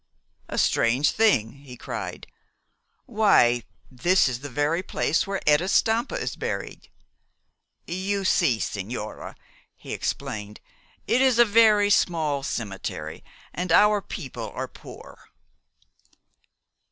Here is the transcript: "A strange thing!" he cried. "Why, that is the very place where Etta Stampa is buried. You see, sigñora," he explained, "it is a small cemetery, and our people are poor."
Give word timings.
"A 0.49 0.57
strange 0.57 1.11
thing!" 1.11 1.51
he 1.57 1.77
cried. 1.77 2.25
"Why, 3.05 3.61
that 3.91 4.27
is 4.27 4.39
the 4.39 4.49
very 4.49 4.81
place 4.81 5.27
where 5.27 5.43
Etta 5.47 5.67
Stampa 5.67 6.15
is 6.15 6.35
buried. 6.35 6.89
You 7.85 8.25
see, 8.25 8.57
sigñora," 8.57 9.35
he 9.75 9.93
explained, 9.93 10.59
"it 11.05 11.21
is 11.21 11.37
a 11.37 11.89
small 11.91 12.41
cemetery, 12.41 13.23
and 13.53 13.71
our 13.71 14.01
people 14.01 14.49
are 14.55 14.67
poor." 14.67 15.29